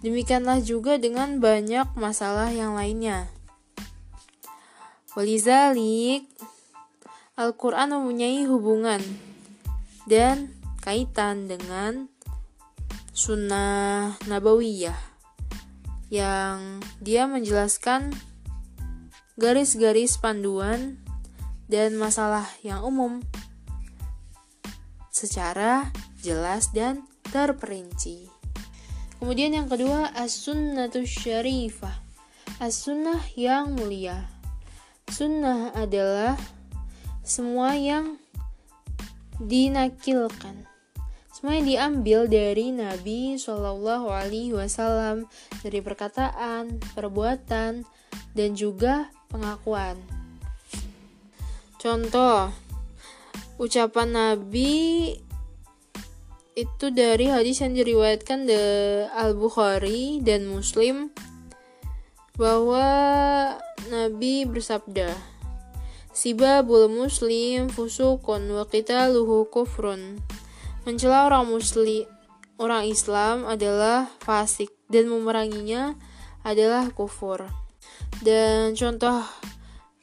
Demikianlah 0.00 0.62
juga 0.62 0.96
dengan 0.96 1.42
banyak 1.42 1.98
masalah 1.98 2.54
yang 2.54 2.78
lainnya. 2.78 3.28
Walizalik, 5.18 6.30
Al-Quran 7.34 7.90
mempunyai 7.92 8.46
hubungan 8.46 9.02
dan 10.06 10.54
kaitan 10.80 11.50
dengan 11.50 12.06
sunnah 13.10 14.16
nabawiyah 14.30 14.96
yang 16.08 16.80
dia 17.02 17.26
menjelaskan 17.26 18.14
garis-garis 19.36 20.16
panduan 20.16 21.02
dan 21.70 21.94
masalah 21.94 22.50
yang 22.66 22.82
umum 22.82 23.22
secara 25.14 25.94
jelas 26.18 26.74
dan 26.74 27.06
terperinci. 27.30 28.26
Kemudian 29.22 29.54
yang 29.54 29.70
kedua 29.70 30.10
as-sunnatu 30.16 31.06
syarifah. 31.06 31.94
As-sunnah 32.58 33.22
yang 33.38 33.78
mulia. 33.78 34.26
Sunnah 35.06 35.70
adalah 35.78 36.34
semua 37.22 37.78
yang 37.78 38.18
dinakilkan. 39.38 40.66
Semua 41.30 41.56
yang 41.56 41.68
diambil 41.68 42.20
dari 42.28 42.68
Nabi 42.74 43.38
Shallallahu 43.40 44.12
Alaihi 44.12 44.52
Wasallam 44.52 45.24
dari 45.64 45.80
perkataan, 45.80 46.82
perbuatan, 46.92 47.86
dan 48.36 48.50
juga 48.52 49.08
pengakuan. 49.32 50.19
Contoh, 51.80 52.52
ucapan 53.56 54.12
Nabi 54.12 55.16
itu 56.52 56.86
dari 56.92 57.32
hadis 57.32 57.64
yang 57.64 57.72
diriwayatkan 57.72 58.44
de 58.44 58.62
Al 59.16 59.32
Bukhari 59.32 60.20
dan 60.20 60.44
Muslim 60.44 61.08
bahwa 62.36 62.84
Nabi 63.88 64.44
bersabda 64.44 65.16
Sibabul 66.12 66.92
muslim 66.92 67.72
fusukun 67.72 68.50
wa 68.52 68.68
qitaluhu 68.68 69.48
kufrun 69.48 70.20
Mencela 70.84 71.32
orang 71.32 71.48
muslim 71.48 72.04
orang 72.60 72.84
Islam 72.92 73.48
adalah 73.48 74.12
fasik 74.20 74.68
dan 74.92 75.08
memeranginya 75.08 75.96
adalah 76.44 76.92
kufur. 76.92 77.48
Dan 78.20 78.76
contoh 78.76 79.24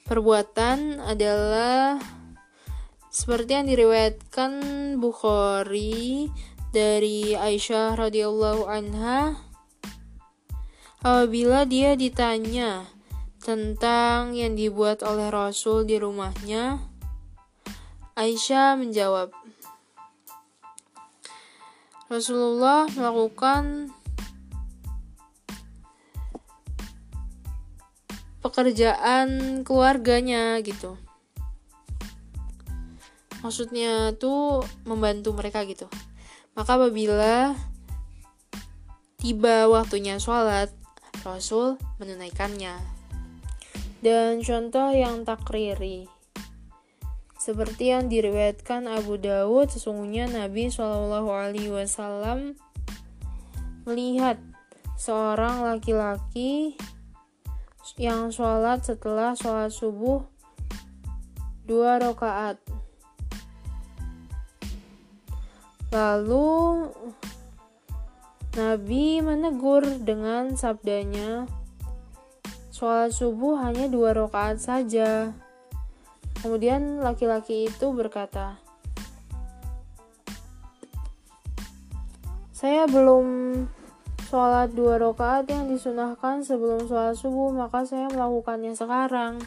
perbuatan 0.07 1.03
adalah 1.03 1.99
seperti 3.11 3.59
yang 3.59 3.67
diriwayatkan 3.67 4.51
Bukhari 5.03 6.31
dari 6.71 7.35
Aisyah 7.35 7.99
radhiyallahu 7.99 8.71
anha 8.71 9.35
apabila 11.03 11.67
dia 11.67 11.99
ditanya 11.99 12.87
tentang 13.43 14.31
yang 14.31 14.55
dibuat 14.55 15.03
oleh 15.03 15.27
Rasul 15.27 15.83
di 15.83 15.99
rumahnya 15.99 16.79
Aisyah 18.15 18.79
menjawab 18.79 19.35
Rasulullah 22.07 22.87
melakukan 22.95 23.91
pekerjaan 28.47 29.61
keluarganya 29.67 30.55
gitu. 30.63 30.95
Maksudnya 33.43 34.15
tuh 34.17 34.63
membantu 34.87 35.35
mereka 35.35 35.67
gitu. 35.67 35.85
Maka 36.57 36.79
apabila 36.79 37.53
tiba 39.21 39.69
waktunya 39.69 40.17
sholat 40.17 40.73
Rasul 41.21 41.75
menunaikannya. 41.99 42.79
Dan 44.01 44.41
contoh 44.41 44.93
yang 44.93 45.27
takriri. 45.27 46.07
Seperti 47.37 47.93
yang 47.93 48.09
diriwayatkan 48.09 48.89
Abu 48.89 49.21
Dawud 49.21 49.69
sesungguhnya 49.69 50.27
Nabi 50.27 50.73
Shallallahu 50.73 51.29
Alaihi 51.29 51.69
Wasallam 51.69 52.57
melihat 53.85 54.41
seorang 54.97 55.63
laki-laki 55.63 56.75
yang 57.95 58.27
sholat 58.27 58.83
setelah 58.83 59.31
sholat 59.39 59.71
subuh 59.71 60.27
dua 61.63 62.03
rakaat 62.03 62.59
Lalu 65.87 66.91
Nabi 68.59 69.23
menegur 69.23 69.87
dengan 70.03 70.51
sabdanya, 70.59 71.47
sholat 72.75 73.15
subuh 73.15 73.55
hanya 73.63 73.87
dua 73.87 74.11
rakaat 74.11 74.59
saja. 74.59 75.31
Kemudian 76.43 76.99
laki-laki 76.99 77.71
itu 77.71 77.87
berkata, 77.95 78.59
saya 82.51 82.83
belum 82.91 83.25
sholat 84.27 84.75
dua 84.75 84.99
rakaat 84.99 85.47
yang 85.47 85.71
disunahkan 85.71 86.43
sebelum 86.43 86.83
sholat 86.85 87.15
subuh, 87.15 87.55
maka 87.55 87.87
saya 87.87 88.11
melakukannya 88.11 88.75
sekarang. 88.75 89.39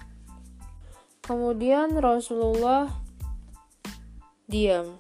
Kemudian 1.21 1.95
Rasulullah 2.01 2.91
diam 4.51 4.99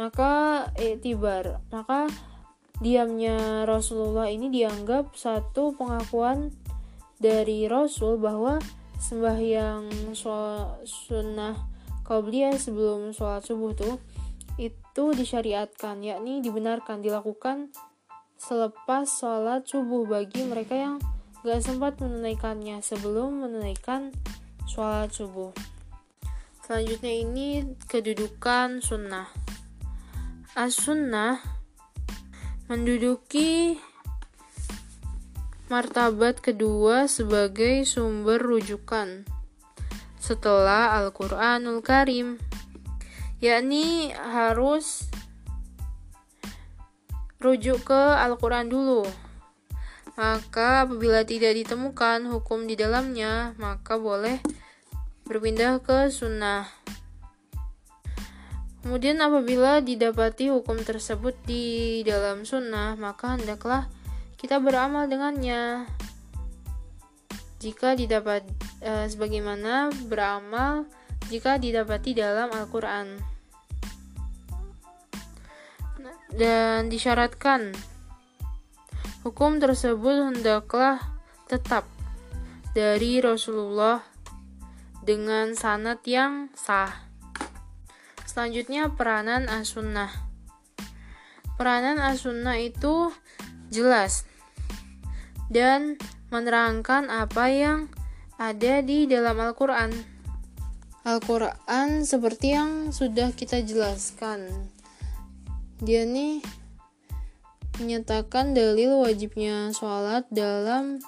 maka 0.00 0.66
etibar 0.80 1.60
maka 1.68 2.08
diamnya 2.80 3.68
Rasulullah 3.68 4.32
ini 4.32 4.48
dianggap 4.48 5.12
satu 5.12 5.76
pengakuan 5.76 6.48
dari 7.20 7.68
Rasul 7.68 8.16
bahwa 8.16 8.56
sembahyang 8.96 10.16
sunnah 10.82 11.54
qabliyah 12.08 12.56
sebelum 12.56 13.12
sholat 13.12 13.44
subuh 13.44 13.76
tuh 13.76 14.00
itu 14.60 15.04
disyariatkan 15.16 16.04
yakni 16.04 16.44
dibenarkan 16.44 17.00
dilakukan 17.00 17.72
selepas 18.36 19.06
sholat 19.06 19.64
subuh 19.64 20.04
bagi 20.04 20.44
mereka 20.44 20.74
yang 20.74 20.96
gak 21.46 21.62
sempat 21.62 21.98
menunaikannya 22.02 22.82
sebelum 22.82 23.46
menunaikan 23.46 24.10
sholat 24.66 25.14
subuh. 25.14 25.54
Selanjutnya 26.62 27.12
ini 27.12 27.78
kedudukan 27.90 28.82
sunnah. 28.82 29.26
As-Sunnah 30.52 31.40
menduduki 32.68 33.80
martabat 35.72 36.44
kedua 36.44 37.08
sebagai 37.08 37.88
sumber 37.88 38.36
rujukan 38.36 39.24
setelah 40.20 41.00
Al-Quranul 41.00 41.80
Karim 41.80 42.36
yakni 43.42 44.14
harus 44.14 45.10
rujuk 47.42 47.90
ke 47.90 48.02
Al-Quran 48.16 48.70
dulu 48.70 49.02
maka 50.14 50.86
apabila 50.86 51.26
tidak 51.26 51.58
ditemukan 51.58 52.30
hukum 52.30 52.70
di 52.70 52.78
dalamnya 52.78 53.58
maka 53.58 53.98
boleh 53.98 54.38
berpindah 55.26 55.82
ke 55.82 56.06
sunnah 56.06 56.70
Kemudian 58.82 59.22
apabila 59.22 59.78
didapati 59.78 60.50
hukum 60.50 60.74
tersebut 60.82 61.38
di 61.46 62.02
dalam 62.02 62.42
sunnah, 62.42 62.98
maka 62.98 63.38
hendaklah 63.38 63.86
kita 64.34 64.58
beramal 64.58 65.06
dengannya. 65.06 65.86
Jika 67.62 67.94
didapat 67.94 68.42
e, 68.82 69.06
sebagaimana 69.06 69.94
beramal 70.10 70.90
jika 71.30 71.62
didapati 71.62 72.18
dalam 72.18 72.50
Al-Qur'an. 72.50 73.31
Dan 76.32 76.88
disyaratkan 76.88 77.76
hukum 79.22 79.60
tersebut 79.60 80.32
hendaklah 80.32 80.98
tetap 81.46 81.84
dari 82.72 83.20
Rasulullah 83.20 84.00
dengan 85.04 85.52
sanat 85.52 86.00
yang 86.08 86.48
sah. 86.56 87.04
Selanjutnya 88.24 88.88
peranan 88.88 89.44
as-sunnah. 89.44 90.08
Peranan 91.60 92.00
as-sunnah 92.00 92.56
itu 92.56 93.12
jelas 93.68 94.24
dan 95.52 96.00
menerangkan 96.32 97.12
apa 97.12 97.52
yang 97.52 97.92
ada 98.40 98.80
di 98.80 99.04
dalam 99.04 99.36
Al-Quran. 99.36 99.92
Al-Quran 101.04 102.08
seperti 102.08 102.56
yang 102.56 102.88
sudah 102.88 103.36
kita 103.36 103.60
jelaskan. 103.60 104.71
Dia 105.82 106.06
nih 106.06 106.38
menyatakan 107.82 108.54
dalil 108.54 109.02
wajibnya 109.02 109.74
sholat 109.74 110.30
dalam 110.30 111.02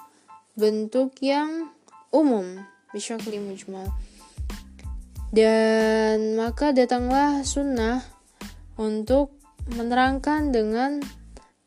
bentuk 0.59 1.15
yang 1.23 1.71
umum. 2.11 2.59
Bisyakli 2.91 3.39
mujmal 3.39 3.87
Dan 5.31 6.35
maka 6.35 6.75
datanglah 6.75 7.43
sunnah 7.47 8.03
untuk 8.75 9.35
menerangkan 9.71 10.51
dengan 10.51 10.99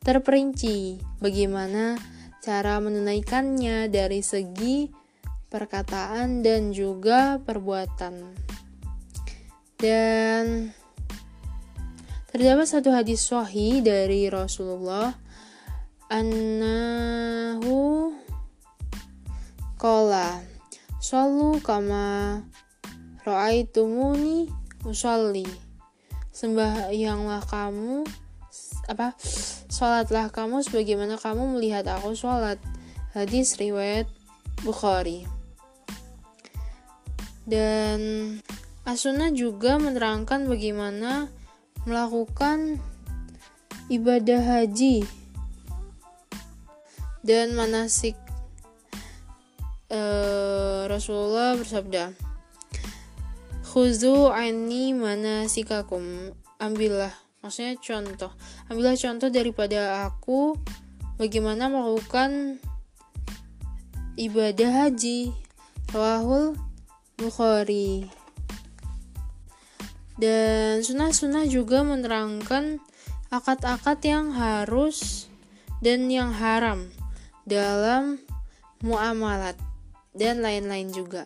terperinci 0.05 1.01
bagaimana 1.17 1.97
cara 2.45 2.77
menunaikannya 2.77 3.89
dari 3.89 4.21
segi 4.21 4.89
perkataan 5.49 6.45
dan 6.45 6.69
juga 6.69 7.41
perbuatan. 7.41 8.37
Dan 9.81 10.73
terdapat 12.29 12.69
satu 12.69 12.93
hadis 12.93 13.25
sahih 13.25 13.81
dari 13.81 14.29
Rasulullah. 14.29 15.17
Annahu 16.13 18.13
qala 19.81 20.45
sallu 21.01 21.57
kama 21.61 22.41
ra'aitumuni 23.25 24.45
usalli. 24.85 25.45
Sembahyanglah 26.29 27.41
kamu 27.49 28.05
apa 28.89 29.13
sholatlah 29.69 30.29
kamu 30.29 30.65
sebagaimana 30.65 31.17
kamu 31.17 31.57
melihat 31.57 31.89
aku 31.89 32.13
sholat 32.13 32.61
hadis 33.17 33.57
riwayat 33.57 34.05
Bukhari. 34.61 35.25
Dan 37.49 38.01
Asuna 38.85 39.29
juga 39.29 39.77
menerangkan 39.77 40.49
bagaimana 40.49 41.29
melakukan 41.87 42.81
ibadah 43.87 44.41
haji 44.41 45.03
dan 47.23 47.55
manasik 47.55 48.15
uh, 49.91 50.87
Rasulullah 50.87 51.55
bersabda 51.59 52.29
Khuzu 53.69 54.33
ani 54.33 54.97
manasikakum. 54.97 56.33
Ambillah 56.57 57.13
maksudnya 57.45 57.77
contoh. 57.77 58.33
Ambillah 58.65 58.97
contoh 58.97 59.29
daripada 59.29 60.09
aku 60.09 60.57
bagaimana 61.21 61.69
melakukan 61.69 62.57
ibadah 64.17 64.71
haji. 64.73 65.29
Rawahul 65.93 66.57
Bukhari 67.13 68.09
dan 70.19 70.83
sunnah-sunnah 70.83 71.47
juga 71.47 71.81
menerangkan 71.87 72.83
akad-akad 73.31 74.03
yang 74.03 74.35
harus 74.35 75.31
dan 75.79 76.11
yang 76.11 76.35
haram 76.35 76.91
dalam 77.47 78.19
muamalat 78.83 79.55
dan 80.11 80.43
lain-lain 80.43 80.91
juga. 80.91 81.23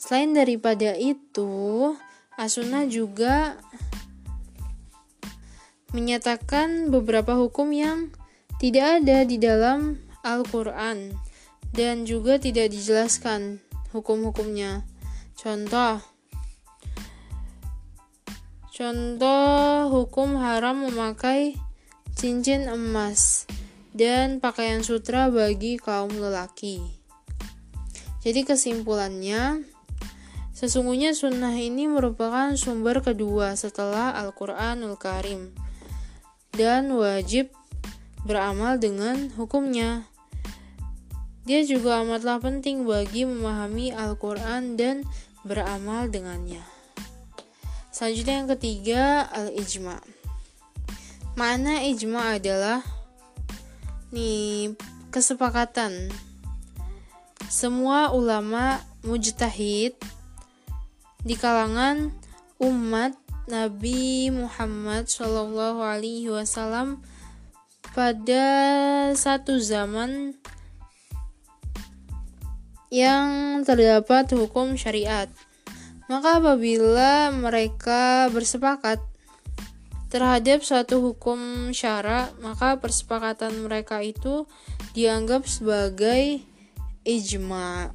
Selain 0.00 0.32
daripada 0.32 0.96
itu, 0.96 1.92
Asuna 2.40 2.88
juga 2.88 3.60
menyatakan 5.92 6.88
beberapa 6.88 7.36
hukum 7.36 7.72
yang 7.72 8.12
tidak 8.56 9.02
ada 9.02 9.28
di 9.28 9.36
dalam 9.36 10.00
Al-Quran 10.24 11.12
dan 11.76 12.08
juga 12.08 12.40
tidak 12.40 12.72
dijelaskan 12.72 13.60
hukum-hukumnya. 13.92 14.84
Contoh, 15.36 16.15
Contoh 18.76 19.88
hukum 19.88 20.36
haram 20.36 20.84
memakai 20.84 21.56
cincin 22.12 22.68
emas 22.68 23.48
dan 23.96 24.36
pakaian 24.36 24.84
sutra 24.84 25.32
bagi 25.32 25.80
kaum 25.80 26.12
lelaki. 26.12 26.84
Jadi 28.20 28.44
kesimpulannya, 28.44 29.64
sesungguhnya 30.52 31.16
sunnah 31.16 31.56
ini 31.56 31.88
merupakan 31.88 32.52
sumber 32.52 33.00
kedua 33.00 33.56
setelah 33.56 34.12
Al-Quranul 34.12 35.00
Karim 35.00 35.56
dan 36.52 36.92
wajib 36.92 37.48
beramal 38.28 38.76
dengan 38.76 39.32
hukumnya. 39.40 40.04
Dia 41.48 41.64
juga 41.64 42.04
amatlah 42.04 42.44
penting 42.44 42.84
bagi 42.84 43.24
memahami 43.24 43.96
Al-Quran 43.96 44.76
dan 44.76 45.00
beramal 45.48 46.12
dengannya. 46.12 46.75
Selanjutnya 47.96 48.44
yang 48.44 48.50
ketiga 48.52 49.24
al-ijma. 49.32 49.96
Mana 51.32 51.80
ijma 51.80 52.36
adalah 52.36 52.84
nih 54.12 54.76
kesepakatan 55.08 56.12
semua 57.48 58.12
ulama 58.12 58.84
mujtahid 59.00 59.96
di 61.24 61.40
kalangan 61.40 62.12
umat 62.60 63.16
Nabi 63.48 64.28
Muhammad 64.28 65.08
Shallallahu 65.08 65.80
Alaihi 65.80 66.28
Wasallam 66.28 67.00
pada 67.96 68.44
satu 69.16 69.56
zaman 69.56 70.36
yang 72.92 73.64
terdapat 73.64 74.36
hukum 74.36 74.76
syariat. 74.76 75.32
Maka 76.06 76.38
apabila 76.38 77.34
mereka 77.34 78.30
bersepakat 78.30 79.02
terhadap 80.06 80.62
suatu 80.62 81.02
hukum 81.02 81.70
syara, 81.74 82.30
maka 82.38 82.78
persepakatan 82.78 83.66
mereka 83.66 83.98
itu 83.98 84.46
dianggap 84.94 85.50
sebagai 85.50 86.46
ijma. 87.02 87.90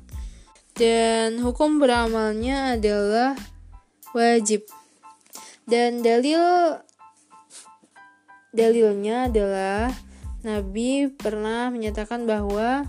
Dan 0.75 1.39
hukum 1.39 1.79
beramalnya 1.79 2.75
adalah 2.75 3.39
wajib. 4.11 4.67
Dan 5.63 6.03
dalil 6.03 6.39
dalilnya 8.51 9.31
adalah 9.31 9.87
Nabi 10.43 11.07
pernah 11.15 11.71
menyatakan 11.71 12.27
bahwa 12.27 12.83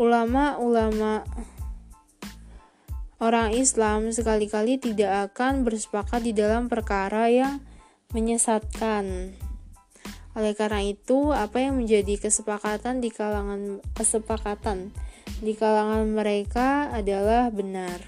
ulama-ulama 0.00 1.28
Orang 3.22 3.54
Islam 3.54 4.10
sekali-kali 4.10 4.82
tidak 4.82 5.30
akan 5.30 5.62
bersepakat 5.62 6.26
di 6.26 6.34
dalam 6.34 6.66
perkara 6.66 7.30
yang 7.30 7.62
menyesatkan. 8.10 9.38
Oleh 10.34 10.58
karena 10.58 10.82
itu, 10.82 11.30
apa 11.30 11.62
yang 11.62 11.78
menjadi 11.78 12.18
kesepakatan 12.18 12.98
di 12.98 13.14
kalangan 13.14 13.78
kesepakatan 13.94 14.90
di 15.38 15.54
kalangan 15.54 16.02
mereka 16.10 16.90
adalah 16.90 17.46
benar. 17.54 18.02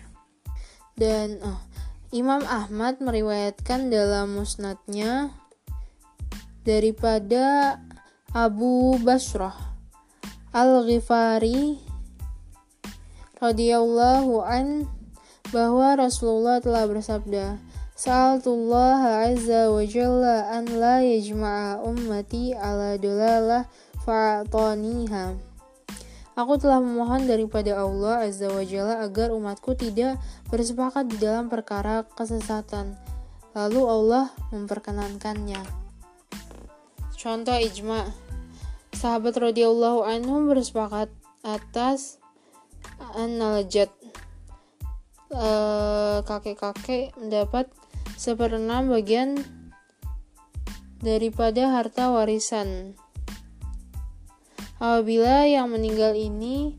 Dan 0.98 1.38
oh, 1.46 1.62
Imam 2.11 2.42
Ahmad 2.50 2.98
meriwayatkan 2.98 3.94
dalam 3.94 4.35
musnadnya 4.35 5.31
daripada 6.66 7.79
Abu 8.35 8.98
Basrah 8.98 9.79
Al-Ghifari 10.50 11.79
radhiyallahu 13.38 14.42
an 14.42 14.90
bahwa 15.54 15.94
Rasulullah 15.94 16.58
telah 16.58 16.90
bersabda, 16.90 17.62
Sa'altullah 17.94 19.30
azza 19.30 19.70
wa 19.70 19.78
jalla 19.86 20.50
an 20.50 20.66
la 20.66 20.98
yajma'a 20.98 21.78
ummati 21.86 22.50
ala 22.50 22.98
dolalah 22.98 23.70
fa'ataniha. 24.02 25.38
Aku 26.34 26.58
telah 26.58 26.82
memohon 26.82 27.30
daripada 27.30 27.78
Allah 27.78 28.26
azza 28.26 28.50
wa 28.50 28.66
jalla 28.66 29.06
agar 29.06 29.30
umatku 29.30 29.78
tidak 29.78 30.18
bersepakat 30.50 31.06
di 31.06 31.22
dalam 31.22 31.46
perkara 31.46 32.02
kesesatan. 32.18 32.98
Lalu 33.54 33.80
Allah 33.86 34.34
memperkenankannya. 34.50 35.62
Contoh 37.14 37.54
ijma. 37.62 38.10
Sahabat 38.90 39.38
radhiyallahu 39.38 40.02
anhum 40.02 40.50
bersepakat 40.50 41.14
atas 41.46 42.18
an-najat 43.14 43.94
kakek-kakek 46.22 47.10
mendapat 47.18 47.66
seperenam 48.14 48.88
bagian 48.88 49.36
daripada 51.02 51.68
harta 51.74 52.08
warisan. 52.14 52.94
Apabila 54.78 55.44
yang 55.46 55.70
meninggal 55.70 56.14
ini 56.14 56.76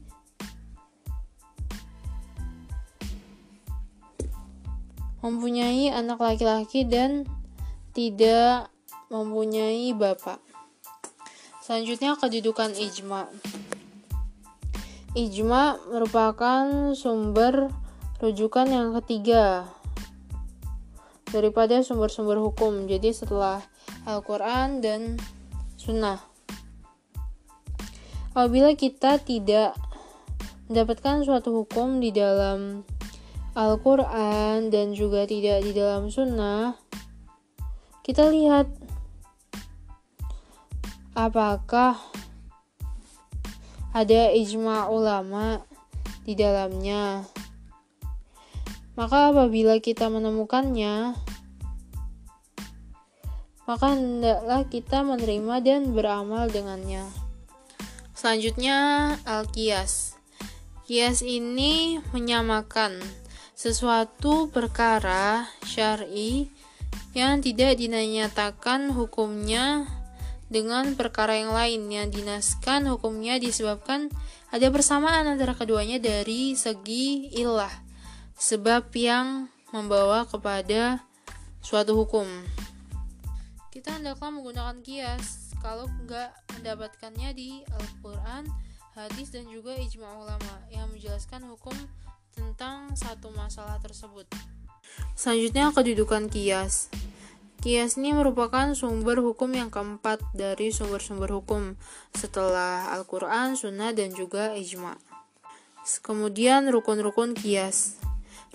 mempunyai 5.26 5.90
anak 5.90 6.22
laki-laki 6.22 6.86
dan 6.86 7.26
tidak 7.98 8.70
mempunyai 9.10 9.90
bapak. 9.98 10.38
Selanjutnya 11.66 12.14
kedudukan 12.14 12.78
ijma. 12.78 13.26
Ijma 15.18 15.82
merupakan 15.90 16.94
sumber 16.94 17.74
rujukan 18.20 18.68
yang 18.68 18.96
ketiga 19.02 19.68
daripada 21.30 21.84
sumber-sumber 21.84 22.40
hukum. 22.40 22.88
Jadi 22.88 23.12
setelah 23.12 23.60
Al-Quran 24.08 24.80
dan 24.80 25.20
Sunnah. 25.76 26.22
Apabila 28.36 28.76
kita 28.76 29.20
tidak 29.20 29.76
mendapatkan 30.68 31.24
suatu 31.24 31.64
hukum 31.64 32.04
di 32.04 32.12
dalam 32.12 32.84
Al-Quran 33.56 34.68
dan 34.68 34.92
juga 34.92 35.24
tidak 35.24 35.64
di 35.64 35.72
dalam 35.72 36.12
sunnah, 36.12 36.76
kita 38.04 38.28
lihat 38.28 38.68
apakah 41.16 41.96
ada 43.96 44.36
ijma 44.36 44.92
ulama 44.92 45.64
di 46.28 46.36
dalamnya. 46.36 47.35
Maka 48.96 49.36
apabila 49.36 49.80
kita 49.84 50.08
menemukannya, 50.08 51.16
maka 53.68 53.86
hendaklah 53.92 54.64
kita 54.72 55.04
menerima 55.04 55.56
dan 55.60 55.92
beramal 55.92 56.48
dengannya. 56.48 57.04
Selanjutnya, 58.16 58.78
al-qiyas. 59.28 60.16
Qiyas 60.88 61.20
ini 61.22 62.00
menyamakan 62.16 63.04
sesuatu 63.52 64.48
perkara 64.48 65.50
syar'i 65.68 66.48
yang 67.16 67.40
tidak 67.40 67.80
dinyatakan 67.80 68.92
hukumnya 68.92 69.88
dengan 70.52 70.94
perkara 70.94 71.40
yang 71.40 71.52
lain 71.56 71.90
yang 71.90 72.08
dinaskan 72.12 72.86
hukumnya 72.86 73.42
disebabkan 73.42 74.14
ada 74.54 74.70
persamaan 74.70 75.26
antara 75.26 75.58
keduanya 75.58 75.98
dari 75.98 76.54
segi 76.54 77.34
ilah 77.34 77.85
sebab 78.36 78.92
yang 78.96 79.48
membawa 79.72 80.28
kepada 80.28 81.04
suatu 81.64 81.96
hukum 81.96 82.28
kita 83.72 84.00
hendaklah 84.00 84.32
menggunakan 84.32 84.80
kias 84.84 85.58
kalau 85.60 85.90
nggak 86.06 86.32
mendapatkannya 86.56 87.34
di 87.36 87.64
Al-Quran 87.72 88.48
hadis 88.96 89.34
dan 89.34 89.50
juga 89.52 89.76
ijma 89.76 90.08
ulama 90.20 90.54
yang 90.72 90.88
menjelaskan 90.92 91.44
hukum 91.50 91.76
tentang 92.32 92.94
satu 92.96 93.32
masalah 93.36 93.82
tersebut 93.84 94.28
selanjutnya 95.16 95.74
kedudukan 95.74 96.30
kias 96.32 96.94
Kias 97.66 97.98
ini 97.98 98.14
merupakan 98.14 98.78
sumber 98.78 99.26
hukum 99.26 99.50
yang 99.58 99.74
keempat 99.74 100.22
dari 100.38 100.70
sumber-sumber 100.70 101.34
hukum 101.34 101.74
setelah 102.14 102.94
Al-Quran, 102.94 103.58
Sunnah, 103.58 103.90
dan 103.90 104.14
juga 104.14 104.54
Ijma. 104.54 104.94
Kemudian 106.06 106.70
rukun-rukun 106.70 107.34
kias. 107.34 107.98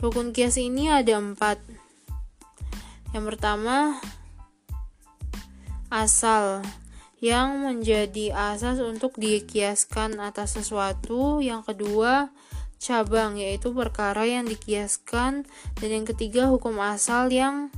Rukun 0.00 0.32
kias 0.32 0.56
ini 0.56 0.88
ada 0.88 1.20
empat. 1.20 1.60
Yang 3.12 3.24
pertama, 3.36 4.00
asal. 5.92 6.64
Yang 7.20 7.48
menjadi 7.60 8.32
asas 8.32 8.80
untuk 8.80 9.20
dikiaskan 9.20 10.24
atas 10.24 10.56
sesuatu. 10.56 11.44
Yang 11.44 11.76
kedua, 11.76 12.32
cabang 12.80 13.36
yaitu 13.36 13.76
perkara 13.76 14.24
yang 14.24 14.48
dikiaskan. 14.48 15.44
Dan 15.76 15.88
yang 15.92 16.06
ketiga 16.08 16.48
hukum 16.48 16.80
asal 16.80 17.28
yang 17.28 17.68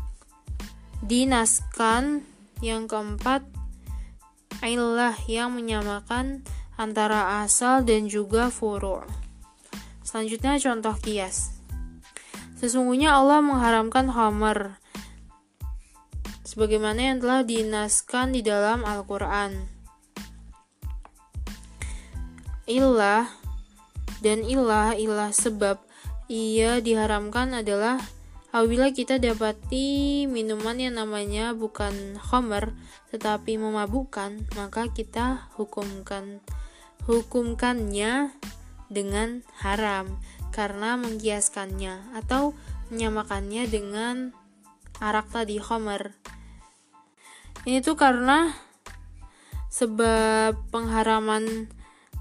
dinaskan. 1.03 2.23
Yang 2.63 2.95
keempat 2.95 3.43
ilah 4.63 5.19
yang 5.27 5.59
menyamakan 5.59 6.47
antara 6.79 7.43
asal 7.43 7.83
dan 7.83 8.07
juga 8.07 8.47
furu' 8.47 9.03
selanjutnya 10.07 10.55
contoh 10.63 10.95
kias 11.03 11.62
sesungguhnya 12.63 13.19
Allah 13.19 13.43
mengharamkan 13.43 14.07
khamar 14.07 14.79
sebagaimana 16.47 17.11
yang 17.11 17.19
telah 17.19 17.43
dinaskan 17.43 18.31
di 18.31 18.47
dalam 18.47 18.87
Al-Quran. 18.87 19.67
Ilah 22.71 23.27
dan 24.23 24.47
ilah 24.47 24.95
ilah 24.95 25.35
sebab 25.35 25.83
ia 26.31 26.79
diharamkan 26.79 27.59
adalah 27.59 27.99
Apabila 28.53 28.93
kita 28.93 29.17
dapati 29.17 30.29
minuman 30.29 30.77
yang 30.77 31.01
namanya 31.01 31.57
bukan 31.57 32.21
khamar 32.21 32.77
tetapi 33.09 33.57
memabukkan, 33.57 34.45
maka 34.61 34.93
kita 34.93 35.49
hukumkan 35.57 36.45
hukumkannya 37.09 38.29
dengan 38.93 39.41
haram 39.57 40.21
karena 40.53 41.01
mengkiaskannya 41.01 42.15
atau 42.15 42.53
menyamakannya 42.93 43.65
dengan 43.67 44.37
arak 45.01 45.33
tadi 45.33 45.57
khamar. 45.57 46.13
Ini 47.65 47.81
tuh 47.81 47.97
karena 47.97 48.53
sebab 49.73 50.69
pengharaman 50.69 51.73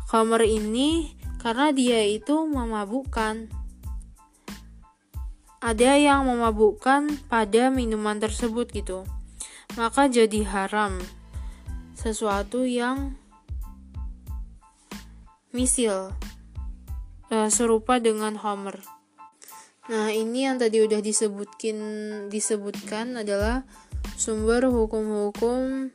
khamar 0.08 0.48
ini 0.48 1.14
karena 1.44 1.76
dia 1.76 2.02
itu 2.08 2.48
memabukkan. 2.48 3.52
Ada 5.62 5.94
yang 6.02 6.26
memabukkan 6.26 7.30
pada 7.30 7.70
minuman 7.70 8.18
tersebut 8.18 8.74
gitu. 8.74 9.06
Maka 9.78 10.10
jadi 10.10 10.42
haram 10.42 10.98
sesuatu 11.94 12.66
yang 12.66 13.14
misil 15.54 16.18
uh, 17.32 17.50
serupa 17.50 17.98
dengan 17.98 18.38
Homer 18.38 18.78
nah 19.90 20.14
ini 20.14 20.46
yang 20.46 20.62
tadi 20.62 20.84
udah 20.86 21.02
disebutkin 21.02 21.78
disebutkan 22.30 23.18
adalah 23.18 23.66
sumber 24.20 24.70
hukum-hukum 24.70 25.90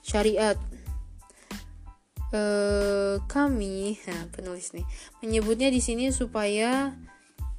syariat 0.00 0.56
uh, 2.32 3.20
kami 3.28 4.00
nah, 4.08 4.24
penulis 4.32 4.72
nih 4.72 4.86
menyebutnya 5.20 5.68
di 5.68 5.84
sini 5.84 6.08
supaya 6.08 6.96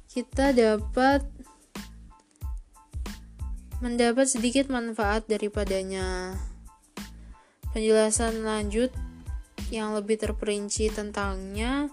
kita 0.08 0.50
dapat 0.56 1.22
mendapat 3.78 4.26
sedikit 4.26 4.66
manfaat 4.66 5.30
daripadanya. 5.30 6.34
Penjelasan 7.70 8.42
lanjut 8.42 8.90
yang 9.70 9.94
lebih 9.94 10.18
terperinci 10.18 10.90
tentangnya 10.90 11.92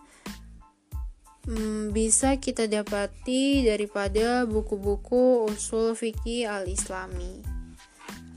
hmm, 1.45 1.93
bisa 1.93 2.37
kita 2.41 2.65
dapati 2.65 3.65
daripada 3.65 4.43
buku-buku 4.45 5.49
usul 5.49 5.93
fikih 5.93 6.49
al-islami. 6.49 7.41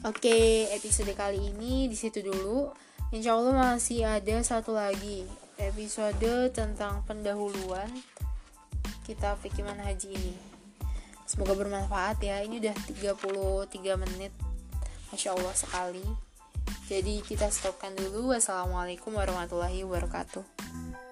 Oke, 0.07 0.71
episode 0.71 1.11
kali 1.18 1.51
ini 1.51 1.90
di 1.90 1.97
situ 1.99 2.23
dulu. 2.23 2.71
Insya 3.11 3.35
Allah 3.35 3.75
masih 3.75 4.05
ada 4.05 4.37
satu 4.44 4.77
lagi 4.77 5.27
episode 5.59 6.55
tentang 6.55 7.03
pendahuluan 7.03 7.90
kitab 9.03 9.40
fikih 9.42 9.64
haji 9.64 10.14
ini. 10.14 10.35
Semoga 11.29 11.53
bermanfaat 11.57 12.25
ya. 12.25 12.40
Ini 12.44 12.61
udah 12.61 12.77
33 13.68 14.01
menit. 14.01 14.33
Masya 15.12 15.37
Allah 15.37 15.57
sekali. 15.57 16.05
Jadi 16.88 17.21
kita 17.21 17.53
stopkan 17.53 17.92
dulu. 17.92 18.33
Wassalamualaikum 18.33 19.12
warahmatullahi 19.12 19.85
wabarakatuh. 19.85 21.08